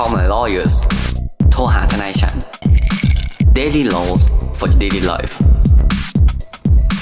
[0.00, 0.74] Call my lawyers
[1.52, 2.36] โทรหาทนายฉัน
[3.58, 4.22] Daily Laws
[4.58, 5.34] for Daily Life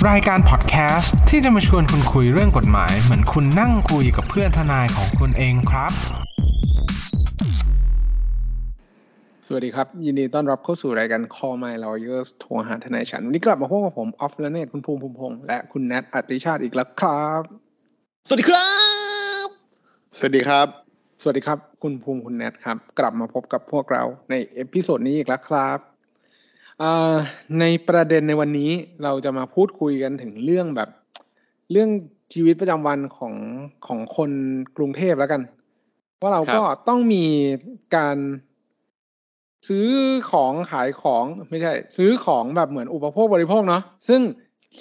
[0.08, 5.92] รายการพอดแคสต์ที่จะมาชวนคุณคุยเรื่องกฎหมาย เหมือนคุณนั่งคุยกับเพื่อนทนายของคุณเองครับ
[9.46, 17.42] สวัสดีครับ ยินดีต้อนรับเข้าสู่รายการ Call My Lawyers โทรหาทนายฉัน วันนี้กลับมาพบกับผม ออฟและเนตคุณภูมิภูมิพงษ์และคุณแนทอติชาติอีกแล้วครับ
[18.28, 18.68] สวัสดีครั
[19.44, 19.46] บ
[20.18, 20.83] สวัสดีครับ
[21.26, 25.78] สวัสดีครับ คุณภูมิคุณแนทครับ กลับมาพบกับพวกเราใน episode นี้อีกแล้วครับ
[26.82, 27.16] อ่า
[27.60, 28.70] ในประเด็นในวันนี้
[29.04, 30.88] เราจะมาพูดคุยกันถึงเรื่องแบบ
[31.70, 31.88] เรื่อง
[32.34, 33.34] ชีวิตประจำวันของ
[33.86, 34.30] ของคน
[34.76, 35.42] กรุงเทพแล้วกัน
[36.20, 37.24] ว่าเราก็ต้องมี
[37.96, 38.16] การ
[39.68, 39.88] ซื้อ
[40.30, 44.20] ของขายของไม่ใช่ ซื้อของแบบเหมือนอุปโภคบริโภคเนาะซึ่ง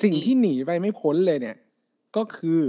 [0.04, 1.58] สิ่งที่หนีไปไม่พ้นเลยเนี่ย
[2.16, 2.62] ก็คือ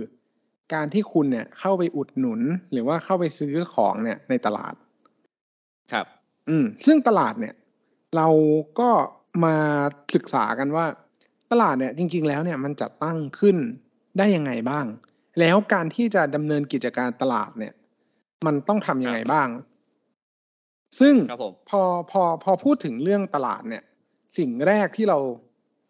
[0.75, 2.41] การที่คุณเนี่ยเข้าไปอุดหนุน
[2.73, 4.75] หรือว่าเข้าไปซื้อของเนี่ยในตลาด
[5.93, 6.07] ครับ
[6.49, 7.55] อืม ซึ่งตลาดเนี่ย
[8.17, 8.29] เรา
[8.81, 8.91] ก็
[9.45, 9.57] มา
[10.15, 10.87] ศึกษากันว่า
[11.53, 13.57] ตลาดเนี่ย จริง ๆ แล้วเนี่ยมันจัดตั้งขึ้น
[14.19, 14.87] ได้ยังไงบ้าง
[15.41, 17.73] แล้วการที่จะดำเนินกิจการตลาดเนี่ย
[18.47, 19.49] มันต้องทำยังไงบ้าง
[21.01, 23.83] ซึ่งครับผมพอพอพอพูดถึงเรื่องตลาดเนี่ย
[24.39, 25.19] สิ่งแรกที่เรา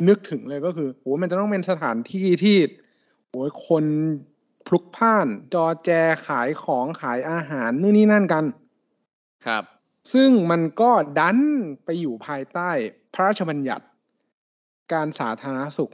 [0.08, 2.56] นึกถึงเลยก็คือโหมันจะต้องเป็นสถานที่ที่
[3.28, 3.34] โห
[3.69, 3.84] คน
[4.66, 5.90] พลุกพล่าน จอแจ
[6.26, 8.44] ขายของขายอาหารนู่นนี่นั่นกัน
[9.46, 9.64] ครับ
[10.12, 11.38] ซึ่งมันก็ดัน
[11.84, 12.70] ไปอยู่ภายใต้
[13.14, 13.84] พระราชบัญญัติ
[14.92, 15.92] การสาธารณสุข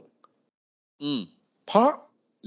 [1.03, 1.21] อืม
[1.67, 1.91] เพราะ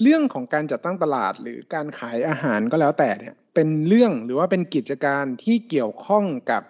[0.03, 6.63] เรื่องของการจัดตั้งตลาดหรือการขายอาหารก็แล้วแต่เนี่ย เป็นเรื่องหรือว่าเป็นกิจการที่เกี่ยวข้องกับ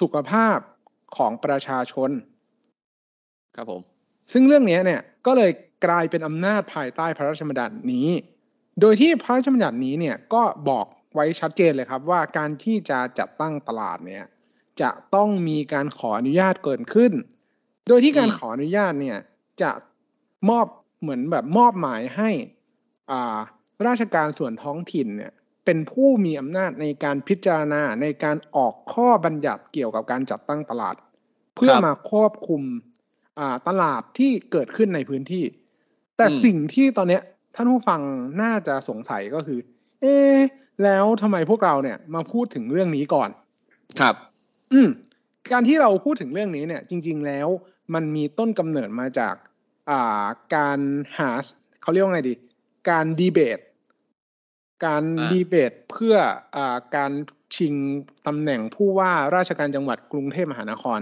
[0.00, 0.58] สุขภาพ
[1.16, 2.10] ของประชาชน
[3.56, 3.80] ครับผม
[4.32, 5.50] ซึ่งเรื่องนี้เนี่ยก็เลย
[5.86, 8.08] กลายเป็นอำนาจภายใต้พระราชบัญญัตินี้
[8.80, 14.24] โดยที่พระราชบัญญัตินี้เนี่ยก็บอกไว้ชัดเจนเลยครับว่าการที่จะจัดตั้งตลาดเนี่ย
[14.80, 17.12] จะต้องมีการขออนุญาตเกิดขึ้น
[17.88, 19.18] โดยที่การอืมขออนุญาตเนี่ย
[19.62, 19.70] จะ
[20.48, 20.66] มอบ
[21.00, 22.30] เหมือนแบบมอบหมายให้
[23.10, 23.38] อ่า
[23.86, 25.32] ราชการส่วนท้องถิ่นเนี่ย
[25.64, 30.94] เป็นผู้มีอำนาจในการพิจารณาในการออกข้อบัญญัติเกี่ยวกับการจัดตั้งตลาด
[31.56, 32.62] เพื่อมาควบคุม
[33.38, 35.44] อ่าตลาดที่เกิดขึ้นในพื้นที่
[36.16, 37.22] แต่อืมสิ่งที่ตอนเนี้ย
[37.54, 38.00] ท่านผู้ฟัง
[38.42, 39.58] น่าจะสงสัยก็คือ
[40.00, 40.38] เอ๊ะ
[40.84, 43.30] แล้วทำไมพวกเราเนี่ยมาพูดถึงเรื่องนี้ก่อน
[44.00, 44.14] ครับ
[44.72, 44.88] อืม
[45.52, 47.48] การที่เราพูดถึงเรื่องนี้เนี่ย จริง ๆ แล้ว
[47.94, 49.34] มันมีต้นกำเนิดมาจาก
[49.90, 50.24] อ่า
[50.56, 50.78] การ
[51.18, 51.30] หา
[51.82, 52.34] เขาเรียกว่าไงดี
[52.90, 53.58] การดีเบต
[54.84, 56.14] การอ่าดีเบตเพื่อ
[56.56, 57.12] อ่าการ
[57.56, 57.74] ชิง
[58.26, 61.00] ตำแหน่งผู้ว่าราชการจังหวัดกรุงเทพมหานคร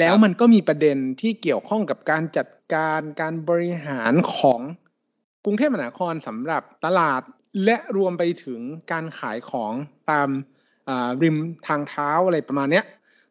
[0.00, 4.60] แล้วมันก็มีประเด็นที่เกี่ยวข้องกับการจัดการการบริหารของ
[5.44, 7.22] กรุงเทพมหานครสำหรับตลาด
[7.64, 8.60] และรวมไปถึง
[8.92, 9.72] การขายของ
[10.10, 10.28] ตาม
[10.88, 11.36] อ่าริม
[11.66, 12.84] ทางเท้าอะไรประมาณเนี้ย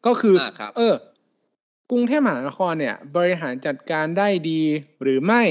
[0.05, 0.95] ก็คืออาครับเออ
[1.91, 4.61] กรุงเทพมหานครเนี่ย บริหารจัดการได้ดี
[5.01, 5.43] หรือไม่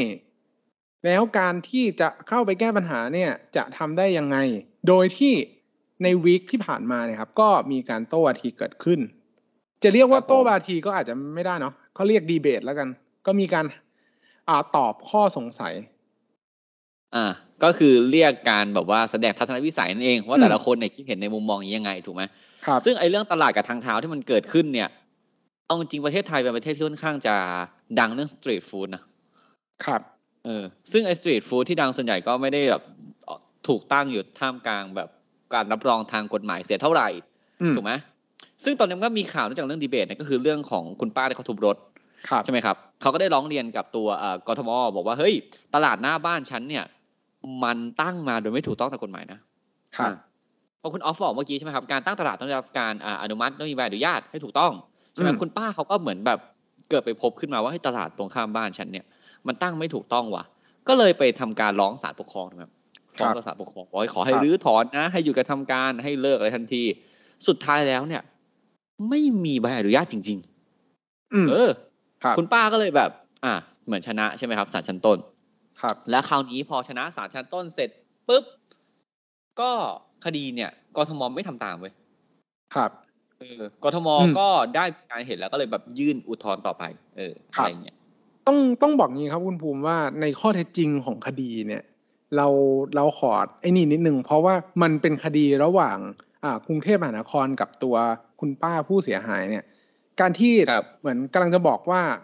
[1.05, 4.37] แล้วการที่จะเข้าไปแก้ปัญหาเนี่ยจะทำได้ยังไง
[4.89, 5.35] โดยที่
[6.03, 9.01] ในวีคที่ผ่านมาเนี่ยครับ ก็มีการโต้วาทีเกิดขึ้น
[9.83, 12.89] จะเรียกว่าครับผมโต้วาทีก็อาจจะไม่ได้เนาะเขาเรียกดีเบตแล้วกัน
[13.27, 13.67] ก็มีการ
[14.49, 15.75] อ่าตอบข้อสงสัย
[17.15, 17.27] อ่า
[17.65, 22.23] ก็คือเรียกการแบบว่าแสดงทัศนวิสัยนั่นเองว่าอืมแต่ละคนเนี่ยคิดเห็นในมุมมองอย่างนี้ยังไงถูกไหม
[22.67, 24.89] ครับซึ่งไอ้เรื่องตลาดกับทางเท้าที่มันเกิดขึ้นเนี่ย
[25.67, 27.35] เอาจริงๆประเทศไทยเป็นประเทศที่ค่อนข้างจะ
[27.99, 29.03] ดังเรื่อง street food นะ
[29.85, 30.01] ครับ
[30.45, 32.83] เออซึ่งไอ้ street food ที่ดังส่วนใหญ่ก็ไม่ได้แบบ
[33.69, 35.09] ถูกตั้งอยู่ท่ามกลางแบบ
[35.55, 37.09] การรับรองทางกฎหมายเสียเท่าไหร่
[37.63, 37.93] อืมถูกไหม
[38.65, 41.77] ซึ่งตอนนี้มันก็มีข่าวเนื่องจากเรื่องดีเบตเนี่ยก็คือเรื่องของคุณป้าที่เขาทุบรถ
[42.29, 45.35] ครับใช่ไหมครับเขาก็ได้ร้องเรียนกับตัวเอ่อกทมบอกว่าเฮ้ย
[45.75, 46.85] ตลาดหน้าบ้านฉันเนี่ย
[47.65, 49.39] มันตั้งมาโดยไม่ถูกต้องตามกฎหมายนะ
[49.99, 50.15] ครับอ่า
[50.79, 54.73] เพราะคุณออฟบอกเมื่อกี้ใช่ไหมครับการตั้งตลาดต้องได้รับการอ่าอนุมัติต้องมีใบอนุญาตให้ถูกต้อง
[55.15, 56.39] ใช่ไหมอืมคุณป้าเขาก็เหมือนแบบ
[56.91, 59.05] เกิดไปพบขึ้นมาว่าให้ยตลาดตรงข้ามบ้านฉันเนี่ย
[59.47, 60.45] มันตั้งไม่ถูกต้องว่ะ
[60.89, 62.71] ก็เลยไปทำการร้องศาลปกครองนะครับ
[63.19, 66.83] ฟ้องต่อศาลปกครองบอกให้ขอให้ครับรื้อถอนนะ ให้อยู่กับทำการให้เลิกอะไรทันที
[67.47, 68.23] สุดท้ายแล้วเนี่ย
[69.09, 70.39] ไม่มีใบอนุญาตจริง
[71.35, 71.71] อืมๆเออ
[72.23, 73.11] ครับคุณป้าก็เลยแบบ
[73.45, 73.55] อะ
[73.87, 75.19] เหมือนชนะใช่ไหมครับศาลชั้นต้น
[75.83, 77.91] ครับ แล้วคราวนี้พอชนะศาลชั้นต้นเสร็จ
[78.29, 78.45] ปุ๊บ
[79.61, 79.71] ก็
[80.25, 81.93] คดีเนี่ยกทมไม่ทำตามเว้ย
[82.75, 82.91] ครับ
[83.39, 86.85] เออกทมอืมก็ได้การเห็นแล้วก็เลยแบบยื่นอุทธรณ์ต่อไป
[87.17, 87.97] เออครัอะบไรเงี้ย
[88.47, 91.83] ต้องต้องบอกงี้ครับคุณภูมิว่าในข้อเท็จจริงของคดีเนี่ย
[92.37, 92.47] เรา
[92.97, 95.99] เราขอไอ้นี่นิดนึงเพราะว่ามันเป็นคดีระหว่าง
[96.45, 97.97] อ่ากรุงเทพมหานครกับตัว
[98.41, 99.65] คุณป้าผู้เสียหายเนี่ย
[100.21, 102.15] การที่ครับเหมือนกำลังจะบอกว่าอ่า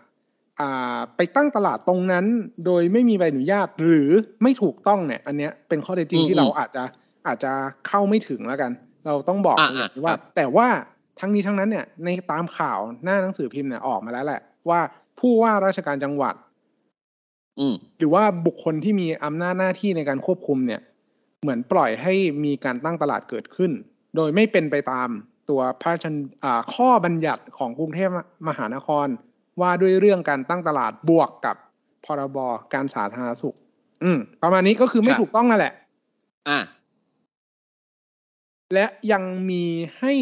[1.17, 2.27] ไปตั้งตลาดตรงนั้น
[2.67, 4.11] โดยไม่มีใบอนุญาตหรือ
[4.43, 6.83] ไม่ถูกต้องเนี่ย อันเนี้ยเป็นข้อเท็จจริงอืมที่เราอืมอาจจะ
[7.27, 7.53] อาจจะ
[7.89, 8.71] เข้าไม่ถึงแล้วกัน
[9.07, 10.69] เราต้องบอกอ่าอย่างนี้อ่าว่าครับแต่ว่า
[11.21, 14.81] ทั้งนี้ทั้งนั้นเนี่ยในตามข่าวหน้าหนังสือพิมพ์เนี่ยออกมาแล้วแหละ ว่า
[15.21, 16.35] ผู้ว่าราชการจังหวัด
[17.59, 20.81] อืมหรือว่าบุคคลที่มีอำนาจหน้าที่ในการควบคุมเนี่ย
[21.43, 22.15] เหมือนปล่อยให้
[22.45, 23.73] มีการตั้งตลาดเกิดขึ้น
[24.17, 25.09] โดยไม่เป็นไปตาม
[25.51, 26.07] ตัวพระราช
[26.45, 28.11] อ่าข้อบัญญัติของกรุงเทพ
[28.49, 29.07] มหานคร
[29.61, 31.57] ว่าด้วยเรื่องการตั้งตลาดบวกกับ
[32.05, 32.39] พรบ
[32.75, 33.57] การสาธารณสุข
[34.05, 35.73] อืม ประมาณนี้ก็คือไม่ครับถูกต้องนั่นแหละ
[36.49, 36.59] อะ
[38.75, 39.65] และยังมี
[39.99, 40.13] ให้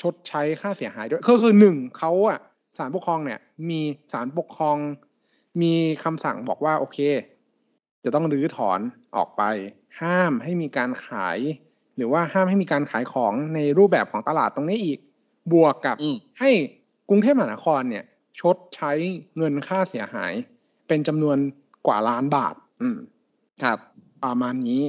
[0.00, 2.38] ชดใช้ค่าเสียหายด้วย ก็คือหนึ่งเขาอะ
[2.78, 3.40] ศาลปกครองเนี่ย
[3.70, 3.80] มี
[4.12, 4.76] ศาลปกครอง
[5.62, 5.72] มี
[6.04, 6.98] คำสั่งบอกว่า โอเค
[8.04, 8.80] จะต้องรื้อถอน
[9.16, 9.42] ออกไป
[10.00, 11.38] ห้ามให้มีการขาย
[11.96, 14.98] หรือว่าห้ามให้มีการขายของในรูปแบบของตลาดตรงนี้อีก
[15.52, 16.50] บวกกับอืมให้
[17.08, 18.04] กรุงเทพมหานครเนี่ย
[18.40, 18.92] ชดใช้
[19.36, 20.32] เงินค่าเสียหาย
[20.88, 21.36] เป็นจำนวน
[21.86, 22.98] กว่าล้านบาท อืม
[23.62, 23.78] ครับ
[24.24, 24.82] ประมาณนี้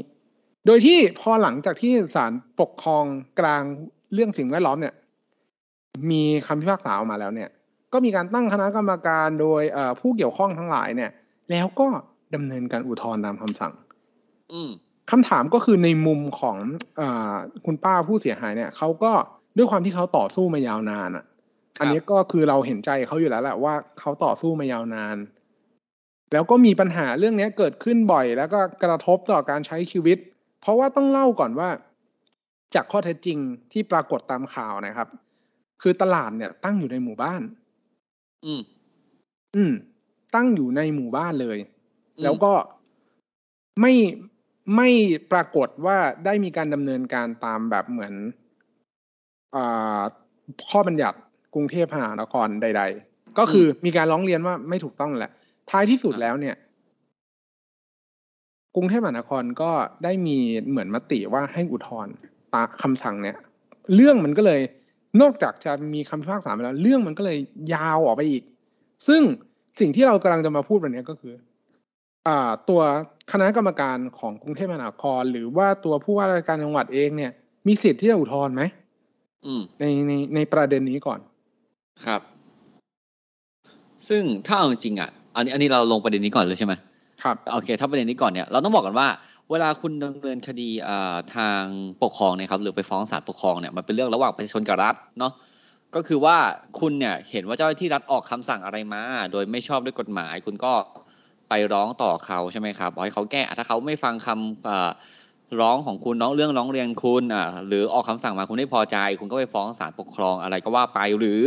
[0.66, 3.06] โดยที่พอหลังจากที่ศาลปกครอง
[3.40, 3.64] กลาง
[4.14, 4.96] เรื่องสิ่งแวดล้อมเนี่ย
[6.12, 7.50] มีคำพิพากษาออกมาแล้วเนี่ย
[7.94, 11.12] ก็มีการตั้งคณะกรรมการโดยเอ่อผู้เกี่ยวข้องทั้งหลายเนี่ย
[11.52, 11.88] แล้วก็
[12.36, 13.74] ดำเนินการอุทธรณ์ตามคำสั่ง
[14.54, 14.70] อืม
[15.12, 16.58] คำถามก็คือในมุมของ
[17.00, 17.36] อา
[17.66, 19.12] คุณป้าผู้เสียหายเนี่ยเขาก็
[19.58, 21.29] ด้วยความที่เขาต่อสู้มายาวนานอะครับ
[21.80, 25.18] อันนี้ก็คือเราเห็นใจเขาอยู่แล้วแหละว่าเขาต่อสู้มายาวนาน
[26.34, 30.18] แล้วก็มีปัญหาเรื่องเนี้ยเกิดขึ้นบ่อย แล้วก็กระทบต่อการใช้ชีวิต
[30.62, 31.70] เพราะว่าต้องเล่าก่อนว่า
[32.76, 33.38] จากข้อเท็จจริง
[33.72, 35.10] ที่ปรากฏตามข่าวนะครับ
[35.82, 37.42] คือตลาดเนี่ยตั้งอยู่ในหมู่บ้าน
[38.46, 38.62] อืม
[39.56, 39.74] อืม
[40.36, 41.58] ตั้งอยู่ในหมู่บ้านเลย
[42.18, 42.54] อืมแล้วก็
[43.82, 43.94] ไม่
[44.76, 44.90] ไม่
[45.32, 48.14] ปรากฏว่าได้มีการดำเนินการตามแบบเหมือน
[49.56, 50.02] อา
[50.72, 51.18] ข้อบัญญัติ
[51.54, 55.32] กรุงเทพมหานครใด ๆ ก็คือมีการร้องเรียนว่าไม่ถูกต้องแหละ
[55.70, 56.56] ท้ายที่สุดแล้วเนี่ย
[58.76, 59.72] กรุงเทพมหานครก็
[60.04, 60.38] ได้มี
[60.70, 62.14] เหมือนมติว่าให้อุทธรณ์
[62.54, 63.38] ตามคำสั่งเนี่ย
[63.96, 64.62] เรื่องมันก็เลย
[65.22, 67.38] นอกจากจะมีคำพิพากษาไปแล้ว เรื่องมันก็เลย
[67.74, 68.44] ยาวออกไปอีก
[69.08, 69.22] ซึ่ง
[69.80, 71.34] สิ่งที่เรากำลังจะมาพูดวันนี้ก็คือ
[72.28, 72.82] อ่าตัว
[73.32, 77.32] คณะกรรมการของกรุงเทพมหานคร หรือว่าตัวผู้ว่าราชการจังหวัดเองเนี่ย
[77.68, 78.62] มีสิทธิ์ที่จะอุทธรณ์ไหม
[79.46, 81.20] อืมในในในประเด็นนี้ก่อน
[82.06, 82.22] ครับ
[84.08, 86.74] ซึ่งถ้าเอาจริงๆอะ อันนี้อันนี้เราลงประเด็นนี้ก่อนเลยใช่ไหม
[87.24, 89.08] ครับโอเค ถ้าประเด็นนี้ก่อนเนี่ยเราต้องบอกกันว่า
[89.52, 91.64] เวลาคุณดำเนินคดีอ่าทาง
[92.04, 95.34] ปกครองเนี่ยครับหรือไปฟ้องศาลปกครองเนี่ยมันเป็นเรื่องระหว่างประชาชนกับรัฐเนาะ
[95.96, 96.38] ก็คือว่า
[96.80, 100.74] คุณเนี่ยเห็นว่าเจ้าหน้าที่รัฐออกคำสั่งอะไรมา โดยไม่ชอบด้วยกฎหมาย คุณก็
[101.50, 104.90] ไปร้องต่อเขาใช่ไหมครับบอกให้เขาแก้อะถ้าเขาไม่ฟังคำอ่า
[105.62, 111.44] ร้องของคุณน้องเรื่องร้องเรียนคุณอ่าหรือออกคำสั่งมาคุณไม่พอใจ คุณก็ไปฟ้องศาลปกครองอะไรก็ว่าไปหรือ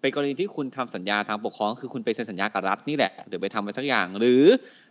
[0.00, 4.42] เป็นกรณีที่คุณทำสัญญาทางปกครอง คือคุณไปเซ็นสัญญากับรัฐนี่แหละหรือไปทำอะไรสักอย่าง หรือ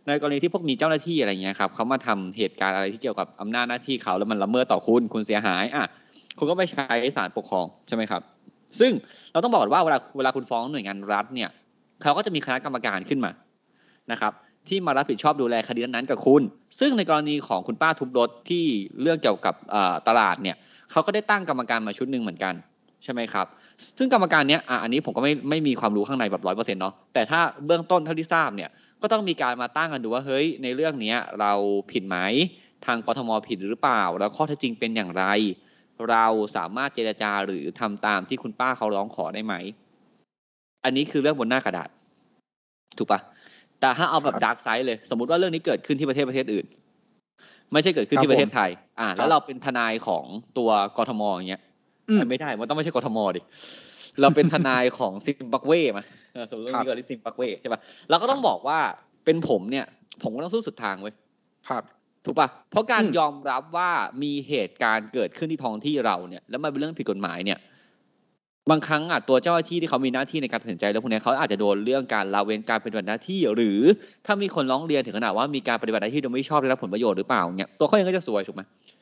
[0.07, 5.85] ในกรณีที่พวกมีเจ้าหน้าที่อะไรเงี้ยครับเขามาทำเหตุการณ์อะไรที่เกี่ยวกับอำนาจหน้าที่เขาแล้วมันละเมิดต่อคุณคุณเสียหายอะ
[6.37, 8.21] คุณก็ไปใช้ศาลปกครองใช่ไหมครับ
[8.79, 8.91] ซึ่ง
[9.31, 11.49] เราต้องบอกว่าเวลาเวลาคุณฟ้องหน่วยงานรัฐเนี่ย
[12.01, 13.31] เขาก็จะมีคณะกรรมการขึ้นมา
[14.11, 14.33] นะครับ
[14.67, 16.41] ที่มารับผิดชอบดูแลคดีนั้นๆกับคุณ
[16.79, 18.65] ซึ่งในกรณีของคุณป้าทุบรถที่
[19.01, 19.55] เรื่องเกี่ยวกับ
[20.07, 20.55] ตลาดเนี่ย
[20.91, 22.53] เขาก็ได้ตั้งกรรมการมาชุดหนึ่งเหมือนกัน
[23.05, 23.47] ใช่ไหมครับ
[23.97, 28.69] ซึ่งกรรมการเนี้ยอะอันนี้ผมก็ไม่ไม่มีความรู้ข้างในแบบร้อยเปอร์เซ็นต์เนาะแต่ถ้าเบื้องต้นเท่าที่ทราบเนี่ย
[29.01, 31.53] ก็ต้องมีการมาตั้งกันดูว่าเฮ้ยในเรื่องเนี้ยเรา
[31.91, 32.17] ผิดไหม
[32.85, 35.25] ทางกทมผิดหรือเปล่า แล้วข้อเท็จจริงเป็นอย่างไร
[36.09, 36.25] เรา
[36.55, 39.53] สามารถเจรจาหรือทำตามที่คุณป้าเขาร้องขอได้ไหม
[40.83, 41.89] อันนี้คือเรื่องบนหน้ากระดาษ
[42.97, 43.19] ถูกปะ
[43.79, 46.65] แต่ถ้าเอาแบบครับ dark side เลย สมมติว่าเรื่องนี้เกิดขึ้นที่ประเทศประเทศอื่น
[47.71, 50.25] ไม่ใช่เกิดขึ้นครับที่ประเทศผมไทย อ่าครับแล้วเราเป็นทนายของ
[50.57, 51.64] ตัวกทมอย่างเงี้ยอืม
[52.29, 53.41] ไม่ได้ มันต้องไม่ใช่กทมดิ
[54.21, 58.79] เราเป็นทนายของซิมบับเวมาเออสมมติครับว่ามีเกิดที่ซิมบับเวใช่ปะเราก็ต้องบอกว่า
[59.25, 59.85] เป็นผมเนี่ย
[60.23, 61.13] ผมก็ต้องสู้สุดทางเว้ย
[61.69, 61.83] ครับ
[62.25, 63.91] ถูกปะเพราะการอืมยอมรับว่า
[64.23, 67.59] มีเหตุการณ์เกิดขึ้นที่ท้องที่เราเนี่ย แล้วมันเป็นเรื่องผิดกฎหมายเนี่ย
[68.71, 73.81] บางครั้งอะตัวเจ้าหน้าที่ที่เขามีหน้าที่ในการตัดสินใจเรื่องพวกนี้เขาอาจจะโดนเรื่องการละเว้นการปฏิบัติหน้าที่ หรือ
[74.25, 78.61] ถ้ามีคนร้องเรียนถึงขนาดว่ามีการปฏิบัติหน้าที่โดยไม่ชอบได้รับผลประโยชน์หรือเปล่าเนี่ยตัวเขาเองก็จะซวยถูกไหม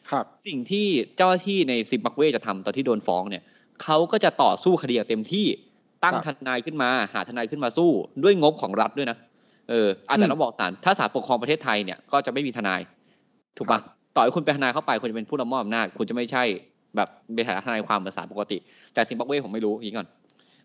[0.10, 3.44] ครับ สิ่งที่เจ้าหน้าที่ในซิมบับเวจะทำตอนที่โดนฟ้องเนี่ย
[3.84, 5.46] เขาก็จะต่อสู้คดีเต็มที่
[6.04, 7.90] ตั้งทนายขึ้นมา หาทนายขึ้นมาสู้
[8.24, 9.18] ด้วยงบของรัฐด้วยนะ
[9.70, 12.82] เอออาจจะต้องบอกศาลถ้าศาลปกครองประเทศไทยเนี่ยก็จะไม่มีทนาย
[13.58, 13.80] ถูกปะ
[14.16, 16.44] ต่อให้คุณเป็นทนายเข้าไปคุณจะเป็นผู้รับมอบอำนาจคุณจะไม่ใช่
[16.96, 18.58] แบบเป็นฐานะทนายความเหมือนศาลปกติ
[18.94, 20.08] แต่ซิมบับเวผมไม่รู้อย่างนี้ก่อน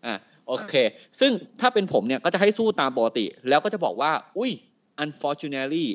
[0.05, 0.13] อ่า
[0.47, 0.73] โอเค
[1.19, 1.31] ซึ่ง
[1.61, 4.51] ถ้าเป็นผมเนี่ยก็จะให้สู้ตามปกติ แล้วก็จะบอกว่า อุ้ย
[5.03, 5.87] unfortunately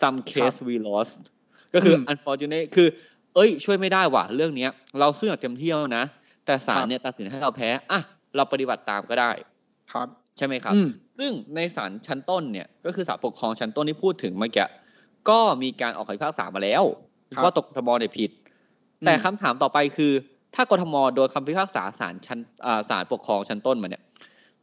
[0.00, 1.20] some case we lost
[1.74, 2.88] ก็คืออม unfortunate คือ
[3.34, 6.04] เอ้ย ช่วยไม่ได้ว่ะเรื่องเนี้ย เราสู้อย่างเต็มที่แล้วนะ
[6.46, 8.00] แต่ศาลครับเนี่ยตัดสินให้เราแพ้ อะ
[8.36, 9.30] เราปฏิบัติตามก็ได้
[9.92, 14.66] ครับ ใช่ไหมครับอืมซึ่งในศาลชั้นต้นเนี่ย ก็คือศาลปกครองชั้นต้นที่พูดถึงเมื่อกี้
[15.30, 16.84] ก็มีการออกคำพิพากษามาแล้ว
[17.34, 18.30] ครับว่าตกทบเนี่ยผิด
[19.04, 20.12] แต่คำถามต่อไปคือ
[20.54, 24.02] ถ้ากทมโดนคำพิพากษาศาลชั้นอ่าศาลปกครองชั้นต้นมาเนี่ย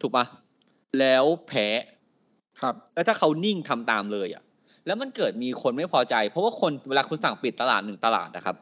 [0.02, 0.26] ถูกปะ
[1.00, 1.68] แล้วแพ้
[2.62, 4.44] ครับ แล้วถ้าเขานิ่งทำตามเลยอะ
[4.86, 8.56] แล้วมันเกิดมีคนไม่พอใจ เพราะว่าคนเวลาคุณสั่งปิดตลาดหนึ่งตลาดนะครับ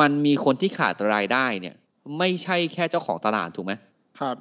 [0.00, 1.74] มันมีคนที่ขาดรายได้เนี่ย
[2.18, 3.72] ไม่ใช่แค่เจ้าของตลาดถูกไหม
[4.20, 4.36] ครับ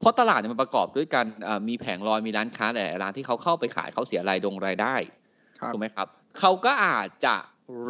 [0.00, 4.94] เพราะตลาดเนี่ยมันประกอบด้วยกันอ่ามีแผงลอยมีร้านค้าหลายๆร้านที่เขาเข้าไปขายเขาเสียรายดงรายได้
[5.58, 6.06] ครับถูกไหมครับ
[6.38, 7.34] เขาก็อาจจะ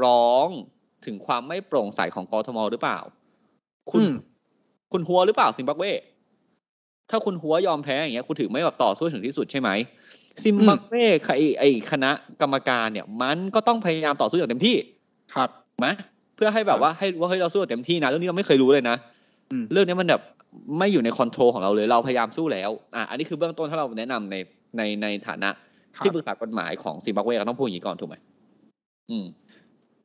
[0.02, 0.48] ร้อง
[1.06, 2.98] ถึงความไม่โปร่งใสของกทมหรือเปล่า
[3.90, 4.14] คุณอืม
[4.92, 5.84] คุณหัวหรือเปล่าซิมบับเว
[7.10, 9.70] ถ้าคุณหัวยอมแพ้อย่างเงี้ยคุณถือไม่แบบต่อสู้ถึงที่สุดใช่ไหม
[10.44, 10.94] ซิมบับเว
[11.36, 14.76] ไอไอคณะกรรมการเนี่ย มันก็ต้องพยายามต่อสู้อย่างเต็มที่
[15.34, 15.88] ครับถูกไหม
[16.36, 18.96] เพื่อให้แบบว่าให้รู้ว่าเฮ้ยเราสู้อย่างเต็มที่นะเรื่องนี้เราไม่เคยรู้เลยนะ
[19.50, 20.22] อืมเรื่องนี้มันแบบ
[20.78, 24.36] ไม่อยู่ในคอนโทรลของเราเลยเราพยายามสู้แล้วอะอันนี้คือเบื้องต้นถ้าเราแนะนำใน
[24.76, 25.50] ในในฐานะ
[25.96, 28.16] ครับที่ปรึกษากฎหมายของซิมบับเวเราต้องพูดอย่างนี้ก่อนถูกไหม
[29.10, 29.26] อืม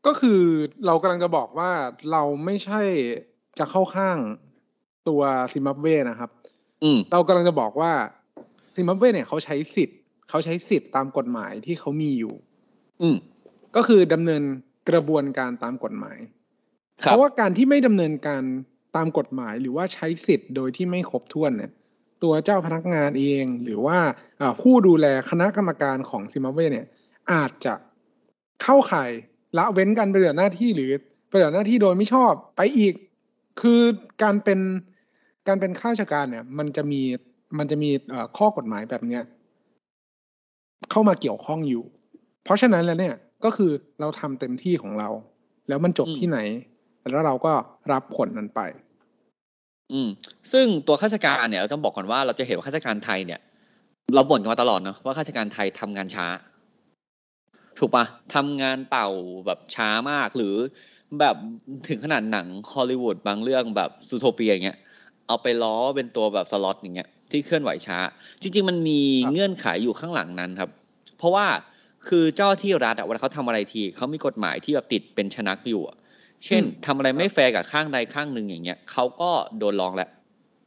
[0.06, 0.42] ก็คือ
[0.86, 1.72] เรากำลังจะบอกว่า
[2.12, 2.82] เราไม่ใช่
[3.60, 4.18] จะเข้าข้าง
[5.08, 5.22] ตัว
[5.54, 6.30] ซิมบับเวนะครับ
[6.84, 7.92] อืมเรากำลังจะบอกว่า
[8.76, 9.98] ซิมบับเวเนี่ยเขาใช้สิทธิ์
[10.30, 12.34] เขาใช้สิทธิ์ตามกฎหมายที่เขามีอยู่
[13.02, 13.16] อืม
[13.76, 14.44] ก็คือดำเนิน
[14.90, 16.18] กระบวนการตามกฎหมาย
[17.04, 18.44] คเพรับราะว่าการที่ไม่ดำเนินการ
[18.96, 21.72] ตามกฎหมาย หรือว่าใช้สิทธิ์โดยที่ไม่ครบถ้วนเนี่ย
[22.24, 23.98] ตัวเจ้าพนักงานเองหรือว่า
[24.42, 26.88] อ่าผู้ดูแลคณะกรรมการของซิมบับเวเนี่ย
[27.32, 27.74] อาจจะ
[28.64, 29.12] เข้าข่าย
[29.58, 30.92] ละเว้นการปฏิบัติหน้าที่หรือ
[31.32, 32.94] ปฏิบัติหน้าที่โดยไม่ชอบไปอีก
[33.62, 33.82] คือ
[34.24, 34.60] การเป็น
[35.48, 37.02] การเป็นข้าราชการเนี่ย มันจะมี
[37.58, 37.90] มันจะมี
[38.38, 39.24] ข้อกฎหมายแบบเนี้ย
[40.92, 41.84] เข้ามาเกี่ยวข้องอยู่
[42.44, 45.10] เพราะฉะนั้นแล้วเนี่ยก็คือเราทำเต็มที่ของเรา
[45.68, 46.40] แล้วมันจบที่ไหน
[47.12, 47.54] แล้วเราก็
[47.92, 48.62] รับผลนั้นไป
[49.92, 50.10] อืม
[50.52, 53.40] ซึ่งตัวข้าราชการเนี่ยเราต้องบอกก่อนว่าเราจะเห็นว่าข้าราชการไทยเนี่ย
[54.16, 56.26] เราบ่นกันมาตลอดเนาะว่าข้าราชการไทยทำงานช้า
[57.78, 58.06] ถูกปะ
[58.36, 59.10] ทำงานเต่า
[59.46, 60.56] แบบช้ามากหรือ
[61.20, 61.36] แบบ
[61.88, 64.78] ถึงขนาดหนังฮอลลีวูดบางเรื่องแบบ Zootopia อย่างเงี้ย
[65.28, 67.98] เอาไปล้อเป็นตัวแบบสล็อตอย่างเงี้ยที่เคลื่อนไหวช้า
[68.42, 70.70] จริง ๆ มันมีครับเงื่อนไขอยู่ข้างหลังนั้นครับ
[71.18, 71.48] เพราะว่า
[72.08, 75.98] คือเจ้าหน้าที่รัฐอะเวลาเขาทำอะไรทีเขามีกฎหมายที่แบบติดเป็นชนักอยู่อะ
[76.46, 80.10] เช่นทำอะไรไม่แฟร์กับข้างใดข้างหนึ่งอย่างเงี้ยเขาก็โดนร้องแหละ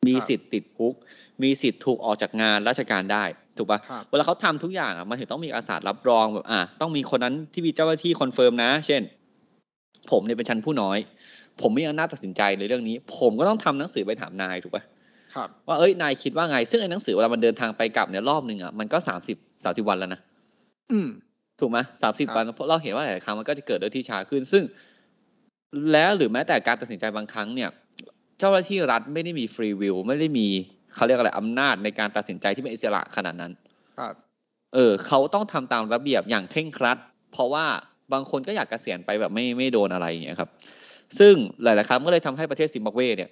[0.08, 0.94] มีสิทธิ์ติดคุก
[1.42, 3.24] มีสิทธิ์ถูกออกจากงานราชการได้
[3.58, 9.02] ถูกปะครับเวลาเขาทำทุกอย่างอะมันถึงต้องมีอาสารับรองแบบอะต้องมีคนนั้นที่มีเจ้าหน้าที่ confirm นะ เช่น
[10.10, 10.98] ผมเนี่ยเป็นชั้นผู้น้อย
[11.60, 14.82] ผมไม่มีอำนาจตัดสินใจในเรื่องนี้ ผมก็ต้องทำหนังสือไปถามนายถูกปะ
[15.34, 20.20] ครับว่าเอ้ยนายคิดว่าไง ซึ่งไอ้หนังสือเวลามันเดินทางไปกลับเนี่ยรอบหนึ่งอะมันก็สามสิบสามสิบวันแล้วนะ
[20.90, 21.08] อืม
[21.60, 24.64] ถูกไหมสามสิบครับวันเพราะเราเห็นว่าหลายๆครั้งมันก็จะเกิดเรื่องที่ช้าขึ้น ซึ่ง
[25.92, 27.70] แล้วหรือแม้แต่การตัดสินใจบางครั้งเนี่ย
[28.38, 30.48] เจ้าหน้าที่รัฐไม่ได้มีฟรีวิลไม่ได้มี
[30.94, 33.52] เขาเรียกอะไรอำนาจในการตัดสินใจที่เป็นอิสระขนาดนั้น
[33.98, 34.14] ครับ
[34.74, 36.98] เออเขาต้องทำตามระเบียบอย่างเคร่งครัด
[37.32, 37.64] เพราะว่า
[38.12, 40.50] บางคนก็อยากเกษียณไปแบบไม่ไม่โดนอะไรอย่างเงี้ยครับ
[41.18, 43.30] ซึ่งหลาย ๆ ครั้งก็เลยทำให้ประเทศซิมบับเวเนี่ย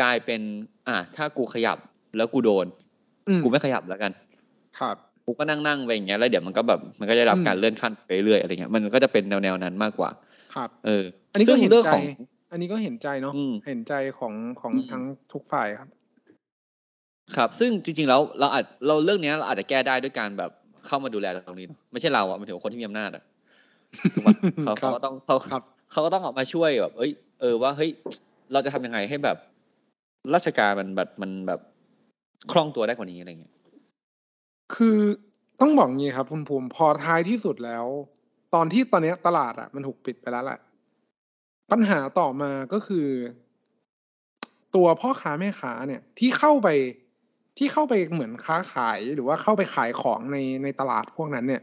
[0.00, 0.40] กลายเป็น
[0.88, 1.78] อะถ้ากูขยับ
[2.16, 2.66] แล้วกูโดน
[3.28, 4.12] อืมกูไม่ขยับแล้วกัน
[4.80, 4.96] ครับ
[5.26, 10.10] กูก็นั่งนั่งๆไปอย่างเงี้ยแล้วเดี๋ยวมันก็แบบมันก็จะได้รับอืมการเลื่อนขั้นไปเรื่อยๆอะไรเงี้ยมันก็จะเป็นแนวๆนั้นมากกว่า
[10.54, 12.04] ครับ เออ อันนี้ก็ซึ่งเห็นเรื่องใจของ
[12.52, 15.88] อันนี้ก็เห็นใจเนาะอืมเห็นใจของของอืมทั้งทุกฝ่ายครับ
[17.36, 20.50] ครับ ซึ่งจริงๆแล้วเราอาจเราเรื่องเนี้ยเราอาจจะแก้ได้ด้วยการแบบ
[20.86, 23.22] เข้ามาดูแลตรงนี้เนอะไม่ใช่เราอะมันถึงคนที่มีอำนาจอะ
[24.14, 25.62] ถูกปะเขาครัเขาบก็ต้องเขาครับ
[25.92, 27.10] เขาก็ต้องออกมาช่วยแบบ เอ้ย
[27.40, 27.90] เออว่าเฮ้ย
[28.52, 29.36] เราจะทำยังไงให้แบบ
[30.34, 31.60] ราชการมันแบบมันแบบ
[32.50, 33.54] คล่องตัวได้กว่านี้อะไรเงี้ย
[34.74, 34.98] คือ
[35.60, 37.86] ต้องบอกงี้ครับคุณภูมิพอท้ายที่สุดแล้ว
[38.54, 40.58] ตอนที่ตอนเนี้ยตลาดอะ มันถูกปิดไปแล้วแหละ
[41.70, 43.08] ปัญหาต่อมาก็คือ
[44.74, 46.68] ตัวพ่อค้าแม่ค้าเนี่ย ที่เข้าไป
[47.58, 51.62] ที่เข้าไปเหมือนค้าขายหรือว่าเข้าไปขายของในในตลาดพวกนั้นเนี่ย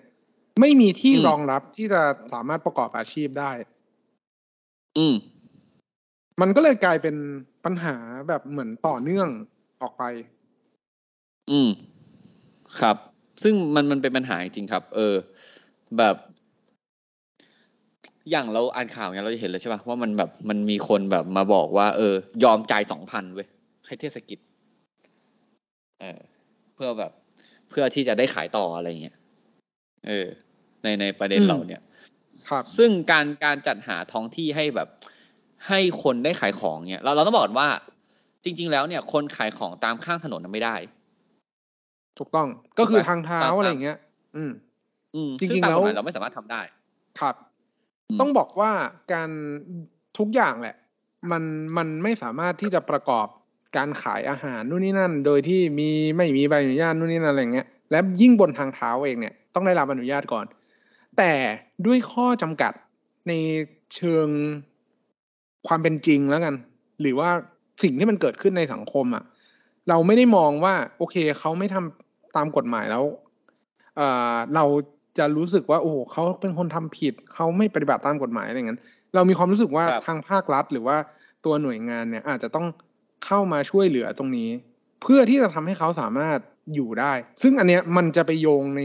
[0.59, 2.01] ไม่มีที่อืมรองรับที่จะ
[2.33, 3.51] สามารถประกอบอาชีพได้
[4.97, 5.15] อืม
[6.41, 7.15] มันก็เลยกลายเป็น
[7.65, 7.95] ปัญหา
[8.27, 9.27] แบบเหมือนต่อเนื่อง
[9.81, 10.03] ออกไป
[11.51, 11.69] อืม
[12.79, 12.95] ครับ
[13.43, 15.15] ซึ่งมันมันเป็นปัญหาจริงๆครับ เออ
[15.97, 16.15] แบบ
[18.31, 23.47] อย่างเราอ่านข่าวเนี้ยเราจะเห็นเลยใช่ป่ะว่ามันแบบมันมีคนแบบมาบอกว่า เออ ยอมจ่ายสองพันเว้ย
[23.87, 24.39] ให้เทศกิจ
[26.01, 26.19] เออ
[26.73, 27.11] เพื่อแบบ
[27.69, 29.15] เพื่อที่จะได้ขายต่ออะไรเงี้ย
[30.07, 30.27] เออ
[30.83, 31.81] ในในประเด็นอืมเราเนี่ย
[32.49, 34.89] ครับซึ่งการการจัดหาท้องที่ให้แบบ
[35.67, 37.69] ให้คนได้ขายของเนี่ยเราเราต้องบอกก่อนว่า
[38.43, 40.75] จริง ๆ แล้วเนี่ย คนขายของตามข้างถนนน่ะไม่ได้
[42.17, 42.47] ถูกต้อง
[42.79, 43.97] ก็คือถูกไหมทางเท้าตามอะไรอย่างเงี้ย
[44.35, 44.51] อืม
[45.15, 46.61] อืมจริงๆซึ่ตามกฎหมายแล้วเราไม่สามารถทำได้
[47.19, 47.35] ครับ
[48.09, 48.71] อืมต้องบอกว่า
[49.13, 49.29] การ
[50.17, 50.75] ทุกอย่างแหละ
[51.31, 51.43] มัน
[51.77, 53.27] มันไม่สามารถที่จะประกอบ
[53.77, 60.45] การขายอาหารนู่นนี่นั่น โดยที่มีไม่มีใบอนุญาตนู่นนี่นั่นอะไรเงี้ยและยิ่งบนทางเท้าเองเนี่ยต้องได้รับอนุญาตก่อน
[61.17, 61.31] แต่
[61.85, 62.73] ด้วยข้อจำกัด
[63.27, 63.33] ใน
[63.95, 64.27] เชิง
[65.67, 66.55] ความเป็นจริงแล้วกัน
[67.01, 67.29] หรือว่า
[67.83, 69.23] สิ่งที่มันเกิดขึ้นในสังคมอะ
[69.89, 73.03] เราไม่ได้มองว่า โอเคเขาไม่ทำตามกฎหมายแล้ว
[73.95, 74.65] เอ่อเรา
[75.17, 78.79] จะรู้สึกว่า โอ้เขาเป็นคนทำผิดเขาไม่ปฏิบัติตามกฎหมายอะไรเงี้ย
[79.15, 80.97] เรามีความรู้สึกว่าทางภาครัฐ หรือว่า
[81.45, 82.65] ตัวหน่วยงานเนี่ย อาจจะต้อง
[83.25, 84.49] เข้ามาช่วยเหลือตรงนี้
[85.01, 86.39] เพื่อที่จะทำให้เขาสามารถ
[86.73, 88.81] อยู่ได้ ซึ่งอันเนี้ยมันจะไปโยงใน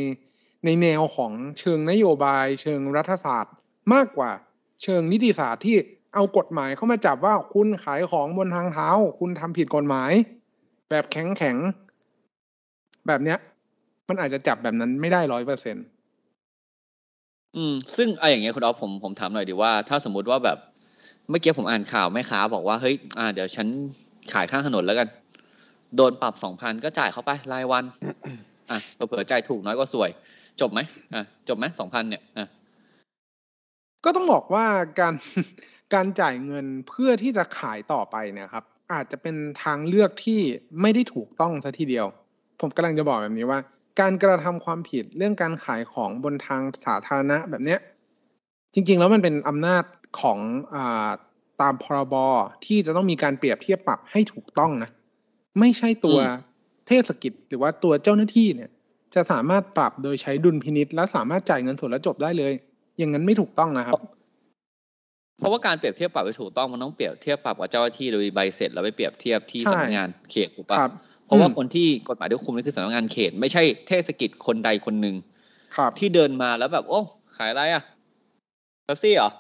[0.65, 3.55] ในแนวของเชิงนโยบาย เชิงรัฐศาสตร์
[3.95, 4.31] มากกว่า
[4.83, 5.77] เชิงนิติศาสตร์ที่
[6.15, 8.89] เอากฎหมายเข้ามาจับว่าคุณขายของบนทางเท้า
[9.19, 10.13] คุณทำผิดกฎหมาย
[10.91, 11.57] แบบแข็งแข็ง
[13.07, 13.39] แบบเนี้ย
[14.09, 15.77] มันอาจจะจับแบบนั้นไม่ได้ร้อยเปอร์เซ็น
[17.57, 20.59] อืม ซึ่งไออย่างเงี้ยคุณอ๊อฟผมผมถามหน่อยดีว่า ถ้าสมมุติว่าแบบ
[21.31, 23.67] เมื่อกี้ผมอ่านข่าวแม่ค้าบอกว่าเฮ้ยอ่าเดี๋ยวฉัน
[24.33, 25.09] ขายข้างถนนแล้วกัน
[25.97, 27.85] โดนปรับสองพันก็จ่ายเข้าไปรายวัน
[28.71, 28.79] อะ
[29.09, 30.11] เผื่อใจถูกน้อยกว่าสวย
[30.61, 30.81] จบไหม
[31.15, 32.49] อะจบไหมสองพันเนี่ยอะ
[34.05, 34.67] ก็ต้องบอกว่า
[35.01, 35.15] การ
[35.95, 40.41] การจ่ายเงินเพื่อที่จะขายต่อไปเนี่ยครับ อาจจะเป็นทางเลือกที่
[40.81, 42.07] ไม่ได้ถูกต้องซะทีเดียว
[42.61, 43.61] ผมกำลังจะบอกแบบนี้ว่า
[44.01, 47.81] การกระทำความผิดเรื่องการขายของบนทางสาธารณะแบบเนี้ย
[48.75, 49.85] จริง ๆ แล้วมันเป็นอำนาจ
[50.21, 50.39] ของ
[50.75, 51.11] อ่า
[51.63, 52.15] ตามพรบ
[52.67, 54.91] ที่จะต้องมีการเปรียบเทียบปรับให้ถูกต้องนะ
[55.61, 56.19] ไม่ใช่ตัว
[56.87, 58.71] เทศกิจหรือว่าตัวเจ้าหน้าที่เนี่ย
[59.15, 62.53] จะสามารถปรับโดยใช้ดุลพินิษและสามารถจ่ายเงินส่วนแล้วจบได้เลย
[62.99, 63.95] อย่างนั้นไม่ถูกต้องนะครับ
[65.39, 70.79] เพราะว่าการเปรียบเทียบปรับไปถูกต้องมันต้องเปรียบเทียบปรับกับเจ้าหน้าที่โดยใบเสร็จแล้วไปเปรียบเทียบที่สำนักงานเขตถูกปะ
[71.27, 75.17] เพราะว่าคนที่กฎหมายที่คุมนี่คือสำนักงานเขต ไม่ใช่เทศกิจคนใดคนหนึ่ง
[75.99, 77.01] ที่เดินมาแล้วแบบโอ้
[77.37, 77.83] ขายอะไรอะ
[78.85, 79.31] เบซี่เหรอ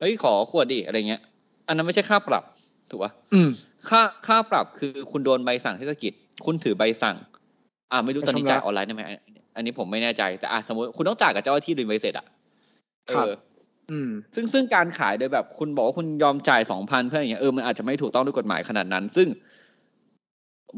[0.00, 1.22] เฮ้ยขอขวดดิอะไรเงี้ย
[1.68, 2.44] อันนั้นไม่ใช่ค่าปรับ
[2.90, 3.12] ถูกปะ
[3.88, 6.12] ค่าค่าปรับคือคุณโดนใบสั่งเทศกิจ
[6.46, 7.16] คุณถือใบสั่ง
[7.92, 9.02] อ่าไม่รู้ตอนนี้จ่ายออนไลน์ได้ไหม
[9.56, 12.26] อันนี้ผมไม่แน่ใจแต่อะสมมติคุณต้องจ่ายกับเจ้าหน้าที่โดยใบเสร็จอะ
[13.08, 13.30] เออ
[13.90, 19.28] อืมซึ่งซึ่งการขายโดยแบบคุณบอกว่าคุณยอมจ่ายสองพันเพื่ออย่างเงี้ยเออมันอาจจะไม่ถูกต้องด้วยกฎหมายขนาดนั้น ซึ่ง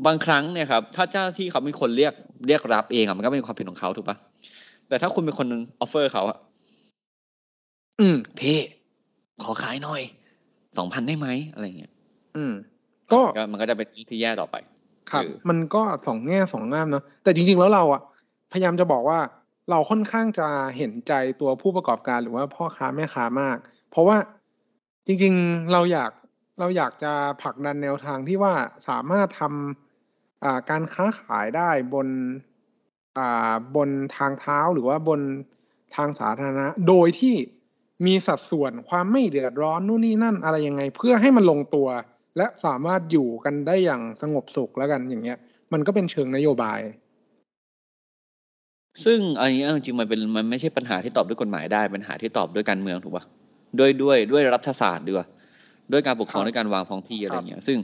[0.06, 2.12] บางครั้งเนี่ยครับ ถ้าเจ้าที่เขาเป็นคนเรียก
[2.46, 4.16] เรียกรับเองอะมันก็เป็นความผิดของเขาถูกปะ
[4.88, 5.46] แต่ถ้าคุณเป็นคน
[5.80, 6.38] ออฟเฟอร์เขาอะ
[8.00, 8.54] อืมเพ่
[9.42, 10.02] ขอขายหน่อย
[10.78, 11.92] สองพันได้ไหมอะไรเงี้ย
[12.36, 12.52] อืม
[13.12, 13.20] ก็
[13.50, 14.56] มันก็จะเป็นที่แย่ต่อไป
[15.10, 18.02] ครับ มันก็สองแง่สองงามเนาะแต่จริง ๆ แล้วเราอะ
[18.52, 19.18] พยายามจะบอกว่า
[19.70, 23.56] เราค่อนข้างจะเห็นใจตัวผู้ประกอบการหรือว่าพ่อค้าแม่ค้ามาก
[23.90, 24.16] เพราะว่า
[25.06, 26.10] จริง ๆเราอยาก
[26.60, 28.54] เราอยากจะผลักดันแนวทางที่ว่า
[28.88, 32.08] สามารถทำการค้าขายได้บน
[33.76, 35.20] บนทางเท้าหรือว่าบน
[35.96, 37.34] ทางสาธารณะ โดยที่
[38.06, 41.88] มีสัดส่วนความไม่เดือดร้อนนู่นนี่นั่นอะไรยังไง เพื่อให้มันลงตัว
[42.36, 45.38] และสามารถอยู่กันได้อย่างสงบสุขแล้วกันอย่างเงี้ย
[45.72, 46.80] มันก็เป็นเชิงนโยบาย
[49.04, 53.24] ซึ่งอันนี้จริงๆมันเป็นมันไม่ใช่ปัญหาที่ตอบด้วยกฎหมายได้ปัญหาที่ตอบด้วยการเมืองถูกปะ
[53.78, 55.26] ด้วยด้วยด้วยรัฐศาสตร์ด้วย
[55.92, 57.78] ด้วยการปกครองด้วยการวางท้องที่อะไรเงี้ย ซึ่ง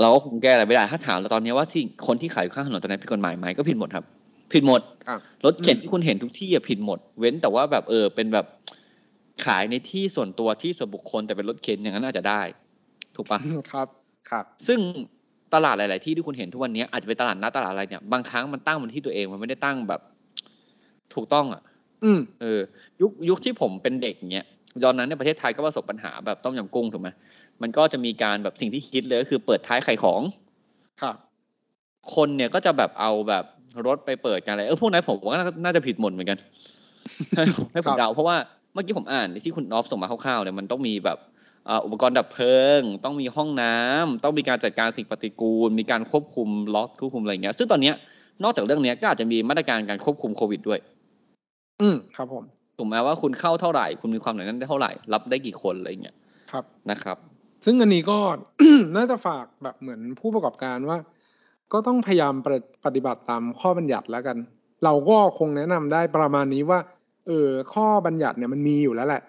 [0.00, 4.04] เราก็คงแก้อะไรไม่ได้ถ้าถามเราตอนนี้ว่าที่คนที่ขายข้างถนนตอนนี้ผิดกฎหมายไหมก็ผิดหมดครับ
[4.52, 4.80] ผิดหมด
[5.44, 8.46] รถเข็นที่คุณเห็นทุกที่อะผิดหมด เว้นแต่ว่าแบบเออเป็นแบบ
[9.44, 12.40] ขายในที่ส่วนตัวที่ส่วนบุคคลแต่เป็นรถเข็นอย่างนั้นอาจจะได้
[13.16, 13.38] ถูกปะ
[13.72, 13.88] ครับ
[14.30, 14.78] ครับ ซึ่ง
[15.54, 20.00] ตลาดหลาย ๆ ที่ที่คุณเห็นทุกวันนี้อาจจะเป็นตลาดนัดตลาดอะไรเนี่ยบางครั้งมันตั้งบนที่ตัวเองมันไม่ได้ตั้งแบบ
[21.14, 21.62] ถูกต้องอะ
[22.04, 22.60] อืมเออ
[23.00, 24.46] ยุคยุคที่ผมเป็นเด็กเนี้ย
[24.84, 27.08] ตอนนั้นในประเทศไทยก็ประสบปัญหาแบบต้มยำกุ้งถูกไหม
[27.62, 30.20] มันก็จะมีการแบบสิ่งที่คิดเลยก็คือเปิดท้ายไข่ของ
[31.02, 31.16] ครับ
[32.14, 33.44] คนเนี่ยก็จะแบบเอาแบบ
[33.86, 36.38] รถไปเปิดกันอะไรเออพวกนั้นผมว่าน่าจะผิดหมดเหมือนกัน
[37.72, 38.36] ให้ผมเดาเพราะว่า
[38.74, 41.18] เมื่อกี้ผมอ่านที่คุณนอฟส่งมาคร่าวๆเนี่ยมันต้องมีแบบ
[41.84, 47.94] อุปกรณ์ดับเพลิง ต้องมีห้องน้ำต้องมีการจัดการสิ่งปฏิกูล มีการควบคุมล็อกควบคุมอะไรเงี้ย ซึ่งตอนเนี้ย
[48.42, 50.80] นอกจากเรื่องนี้ก็อาจจะมีมาตรการการควบคุมโควิดด้วย
[51.80, 52.44] อืมครับผม
[52.76, 56.16] ถูกไหมว่าคุณเข้าเท่าไหร่ คุณมีความหนาแน่นได้เท่าไหร่ รับได้กี่คนอะไรเงี้ย
[56.50, 57.16] ครับนะครับ
[57.64, 58.18] ซึ่งอันนี้ก็
[58.96, 60.98] น่าจะฝากแบบเหมือนผู้ประกอบการว่า
[61.72, 62.34] ก็ต้องพยายาม
[62.84, 64.36] ปฏิบัติตามข้อบัญญัติแล้วกัน
[64.84, 66.78] เราก็คงแนะนำได้ประมาณนี้ว่า
[67.26, 69.22] เออข้อบัญญัติเนี่ยมันมีอยู่แล้วแหละ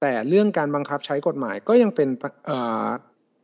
[0.00, 2.08] แต่เรื่องการบังคับใช้กฎหมายก็ยังเป็น
[2.46, 2.86] เอ่อ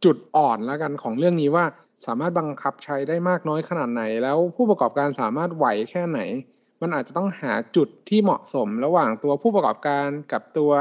[0.05, 1.65] จุดอ่อนแล้วกันของเรื่องนี้ว่า
[2.07, 6.21] สามารถบังคับใช้ได้มากน้อยขนาดไหน แล้วผู้ประกอบการสามารถไหวแค่ไหน
[6.83, 10.73] มันอาจจะต้องหาจุดที่เหมาะสมระหว่างตัวผู้ประกอบการกับตัว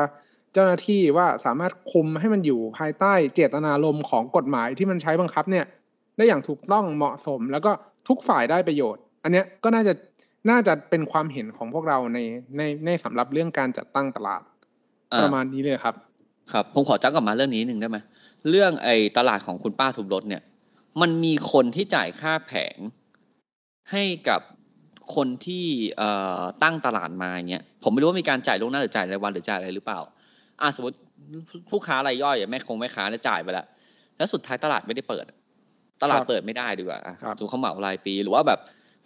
[0.54, 5.66] เจ้าหน้าที่ว่าสามารถคุมให้มันอยู่ภายใต้เจตนารมณ์ของกฎหมายที่มันใช้บังคับเนี่ย
[6.18, 7.72] ได้อย่างถูกต้องเหมาะสม แล้วก็
[8.08, 9.94] ทุกฝ่ายได้ประโยชน์ อันเนี้ยก็น่าจะ
[10.50, 12.20] น่าจะเป็นความเห็นของพวกเราใน
[12.58, 14.44] ในในสำหรับเรื่องการจัดตั้งตลาด
[15.20, 15.96] ประมาณนี้เลยครับ
[16.52, 17.98] ครับผมขอจ้ากลับมาเรื่องนี้หนึ่งได้ไหม
[18.50, 20.42] เรื่องไอ้ตลาดของคุณป้าทุบรถเนี่ย
[21.02, 22.78] มันมีคนที่จ่ายค่าแผง
[23.92, 24.42] ให้กับ
[25.16, 25.66] คนที่
[26.64, 30.00] ตั้งตลาดมาเงี้ยผมไม่รู้ว่ามีการจ่ายล่วงหน้าหรือจ่ายรายวันหรือจ่ายอะไรหรือเปล่า
[30.62, 30.98] อ่าสมมติ
[31.70, 33.66] ผู้ค้ารายย่อยอะแม่คงแม่ค้าเนี่ยจ่ายไปแล้ว
[34.18, 35.26] แล้วสุดท้ายตลาดไม่ได้เปิด
[36.02, 38.60] ตลาดครับเปิดไม่ได้ดีกว่าอะครับสมมติเขาเหมารายปีหรือว่าแบบ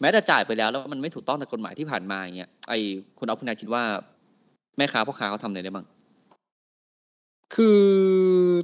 [0.03, 2.73] แม้แต่จ่ายไปแล้วแล้วมันไม่ถูกต้องตามกฎหมายที่ผ่านมาอย่างเงี้ยไอ
[3.17, 3.83] คุณเอาคุณนายคิดว่า
[4.77, 5.85] แม่ค้าพ่อค้าเขาทำอะไรได้บ้าง
[7.55, 7.83] คือ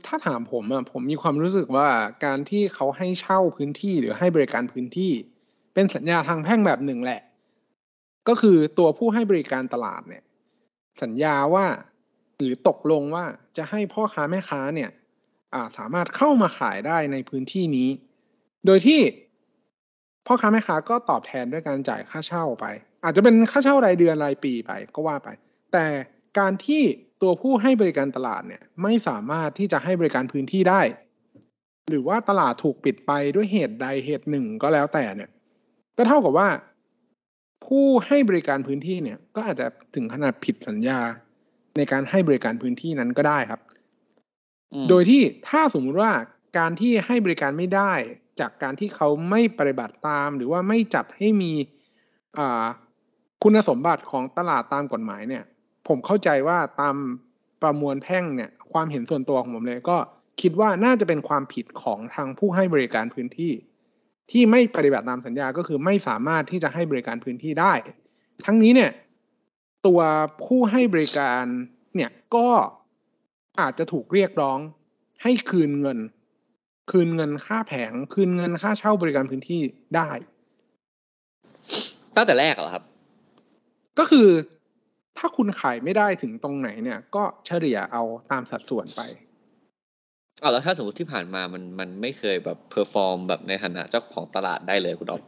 [0.05, 1.87] ถ้าถามผมอะผมมีความรู้สึกว่า
[2.25, 5.11] การที่เขาให้เช่าพื้นที่หรือให้บริการพื้นที่
[5.73, 7.21] เป็นสัญญาทางแพ่งแบบหนึ่งแหละ
[8.27, 10.23] ก็คือตัวผู้ให้บริการตลาดเนี่ย
[11.01, 11.65] สัญญาว่า
[12.37, 13.25] หรือตกลงว่า
[13.57, 14.89] จะให้พ่อค้าแม่ค้าเนี่ย
[15.53, 17.89] อ่าสามารถเข้ามาขายได้ในพื้นที่นี้
[18.65, 18.99] โดยที่
[20.31, 22.65] พ่อค้าแม่ค้าก็ตอบแทนด้วยการจ่ายค่าเช่าไป
[23.03, 25.29] อาจจะเป็นค่าเช่ารายเดือนรายปีไปก็ว่าไป
[25.73, 25.85] แต่
[26.39, 26.81] การที่
[27.21, 30.81] ตัวผู้ให้บริการตลาดเนี่ยไม่สามารถที่จะให้บริการพื้นที่ได้
[31.89, 35.29] หรือว่าตลาดถูกปิดไปด้วยเหตุใดเหตุหนึ่งก็แล้วแต่เนี่ย
[35.97, 36.49] ก็เท่ากับว่า
[37.65, 40.99] ผู้ให้บริการพื้นที่เนี่ยก็อาจจะถึงขนาดผิดสัญญา
[41.77, 43.61] ในการให้บริการพื้นที่นั้นก็ได้ครับ
[44.73, 46.11] อืมโดยที่ถ้าสมมุติว่า
[46.57, 47.93] การที่ให้บริการไม่ได้
[48.39, 51.51] จากการที่เขาไม่ปฏิบัติตามหรือว่าไม่จัดให้มี
[53.43, 55.43] คุณสมบัติของตลาดตามกฎหมายเนี่ย
[55.87, 56.95] ผมเข้าใจว่าตาม
[57.61, 59.97] ประมวลแพ่งเนี่ย ความเห็นส่วนตัวของผมเลยก็
[60.41, 63.51] คิดว่าน่าจะเป็นความผิดของทางผู้ให้บริการพื้นที่
[64.31, 67.73] ที่ไม่ปฏิบัติตามสัญญาก็คือไม่สามารถที่จะให้บริการพื้นที่ได้
[68.45, 68.91] ทั้งนี้เนี่ย
[69.85, 70.01] ตัว
[70.45, 71.43] ผู้ให้บริการ
[71.95, 72.47] เนี่ยก็
[73.59, 74.59] อาจจะถูกเรียกร้อง
[75.23, 75.97] ให้คืนเงิน
[76.91, 79.61] คืนเงินค่าแผง คืนเงินค่าเช่าบริการพื้นที่
[79.95, 80.09] ได้
[82.15, 82.83] ตั้งแต่แรกเหรอครับ
[83.99, 84.27] ก็คือ
[85.17, 89.01] ถ้าคุณขายไม่ได้ถึงตรงไหนเนี่ย ก็เฉลี่ยเอาตามสัดส่วนไป
[90.41, 95.21] อ้าวแล้วถ้าสมมติที่ผ่านมามันมันไม่เคยแบบ perform แบบในฐานะเจ้าของตลาดได้เลยคุณอ๊อฟ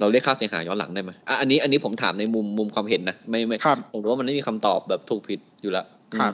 [0.00, 5.86] เราเรียกค่าเสียหายย้อนหลังได้ไหมอะอันนี้อันนี้ผมถามในมุมมุมความเห็นนะไม่ไม่ครับผมรู้ว่ามันไม่มีคำตอบแบบถูกผิดอยู่แล้ว
[6.20, 6.32] ครับ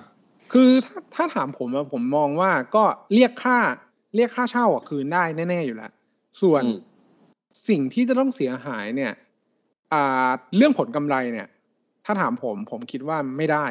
[0.52, 3.58] คือถ้าถ้าถามผมอะผมมองว่าก็เรียกค่า
[4.16, 5.92] เรียกค่าเช่าอะคืนได้แน่ๆอยู่แล้ว
[6.42, 6.78] ส่วนอืม
[7.68, 9.12] สิ่งที่จะต้องเสียหายเนี่ย
[9.92, 11.48] อ่า เรื่องผลกำไรเนี่ย
[12.04, 13.66] ถ้าถามผมผมคิดว่าไม่ได้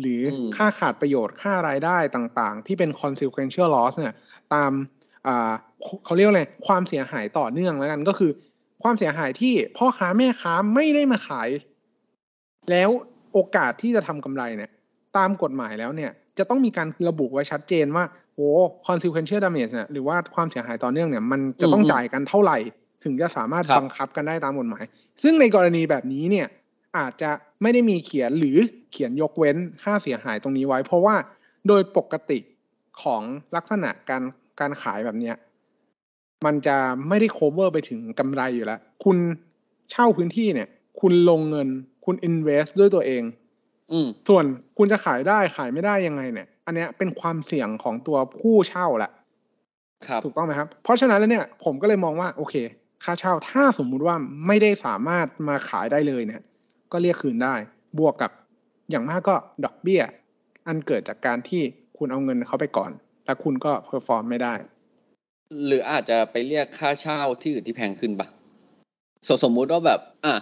[0.00, 4.14] หรืออมค่าขาดประโยชน์ค่ารายได้ต่างๆ ที่เป็น consequential loss เนี่ย
[4.54, 4.72] ตาม
[5.26, 5.52] อ่า
[6.04, 8.30] เขาเรียกว่าอะไรความเสียหายต่อเนื่องแล้วกันก็คือ
[8.82, 11.48] ความเสียหายที่พ่อค้าแม่ค้าไม่ได้มาขาย
[12.70, 12.90] แล้ว
[13.32, 14.70] โอกาสที่จะทำกำไรเนี่ย
[15.16, 18.04] ตามกฎหมายแล้วเนี่ย จะต้องมีการระบุไว้ชัดเจนว่า
[18.36, 18.50] โอ้
[18.86, 22.58] consequential damage เนี่ยหรือว่าความเสียหายต่อเนื่องเนี่ยมันจะต้องอืมจ่ายกันเท่าไหร่
[23.04, 24.84] ถึงจะสามารถครับบังคับกันได้ตามกฎหมาย
[25.22, 26.46] ซึ่งในกรณีแบบนี้เนี่ย
[26.98, 27.30] อาจจะ
[27.62, 28.56] ไม่ได้มีเขียนหรือ
[28.92, 31.16] เขียนยกเว้นค่าเสียหายตรงนี้ไว้ เพราะว่า
[31.68, 32.38] โดยปกติ
[33.02, 33.22] ของ
[33.56, 34.22] ลักษณะการ
[34.60, 35.36] การขายแบบเนี้ย
[36.46, 36.76] มันจะ
[37.08, 39.16] ไม่ได้ cover ไปถึงกำไรอยู่แล้ว คุณ
[39.90, 40.68] เช่าพื้นที่เนี่ย
[41.00, 41.68] คุณลงเงิน
[42.04, 43.22] คุณ invest ด้วยตัวเอง
[43.92, 44.44] อืมส่วน
[44.78, 49.10] คุณจะขายได้ขายไม่ได้ยังไงเนี่ย อันเนี้ยเป็นความเสี่ยงของตัวผู้เช่าแหละ
[50.06, 52.54] ครับถูกต้องไหมครับ เพราะฉะนั้นแล้วเนี่ยผมก็เลยมองว่าโอเค
[53.04, 56.42] ค่าเช่าถ้าสมมุติว่าไม่ได้สามารถมาขายได้เลยเนี่ย
[56.92, 57.54] ก็เรียกคืนได้
[57.98, 58.30] บวกกับ
[58.90, 60.02] อย่างมากก็ดอกเบี้ย
[60.66, 61.62] อันเกิดจากการที่
[61.98, 62.90] คุณเอาเงินเขาไปก่อน
[63.24, 64.54] แล้วคุณก็ perform ไม่ได้
[65.66, 68.28] หรืออาจจะไปเรียกค่าเช่าที่อื่นที่แพงขึ้นปะ
[69.28, 70.34] สมสมมุติว่าแบบ อะ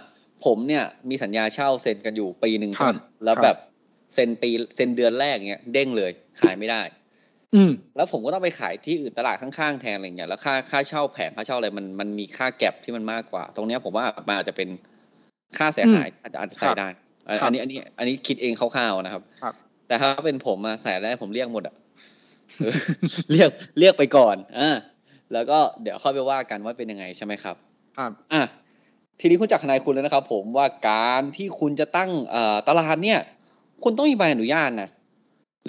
[0.45, 3.57] ผมเนี่ยมีสัญญาเช่าเซ็นกันอยู่ปีหนึ่งครับก่อนแล้วครับแบบ
[4.13, 6.81] เซ็นปีเซ็นเดือนแรกเงี้ยเด้งเลยขายไม่ได้
[7.55, 14.69] อืมแล้วผมก็ต้องไปขายที่อื่นตลาดข้างๆแทนอะไรเงี้ยแล้วค่าค่าเช่าแผงค่าเช่าอะไรมันมันมีค่าแก็บที่มันมากกว่า ตรงเนี้ยผมว่ามันอาจจะเป็น
[15.57, 16.87] ค่าเสียหายอาจจะอาจจะใส่ได้
[17.27, 19.53] อันครับอันนี้อันนี้ อันนี้คิดเองคร่าวๆนะครับ ครับ
[19.87, 21.75] แต่ถ้าเป็นผมอะใส่ได้ผมเรียกหมดอะ
[22.59, 22.75] เออ
[23.31, 24.69] เรียกเรียกไปก่อนอ่า
[25.33, 27.55] แล้วก็เดี๋ยวค่อยไปว่ากันว่าเป็นยังไงใช่ไหมครับ
[27.97, 28.43] ครับอะ
[29.19, 33.19] ทีนี้คุณจากทนายคุณแล้วนะครับ ผมว่าการที่คุณจะตั้งเอ่อตลาดเนี่ย
[33.83, 34.89] คุณต้องมีใบอนุญาตนะ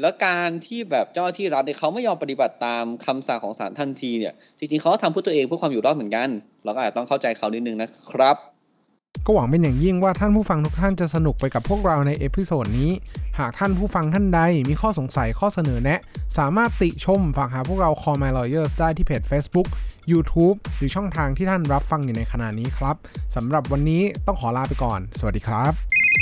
[0.00, 6.28] แล้วการที่แบบเจ้าหน้าที่รัฐเนี่ยเขาไม่ยอมปฏิบัติตามคำสั่งของศาลทันทีเนี่ยจริงๆเขาทำเพื่อตัวเองเพื่อความอยู่รอดเหมือนกัน
[6.64, 8.36] เราก็อาจจะต้องเข้าใจเขานิดนึงนะครับ
[9.26, 12.90] ก็หวังเป็นอย่างยิ่งว่าท่านผู้ฟังทุกท่านจะสนุกไปกับพวกเราใน episode นี้
[13.38, 16.00] หากท่านผู้ฟังท่านใดมีข้อสงสัยข้อเสนอแนะ
[16.38, 19.68] สามารถติชมฝากหาพวกเรา Call My Lawyers ได้ที่เพจ Facebook
[20.12, 22.96] YouTube หรือช่องทางที่ท่านรับฟังอยู่ในขณะนี้ครับ
[23.34, 26.21] สำหรับวันนี้ต้องขอลาไปก่อน สวัสดีครับ